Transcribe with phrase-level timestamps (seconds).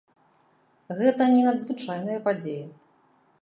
[1.01, 2.65] Гэта не надзвычайная падзея.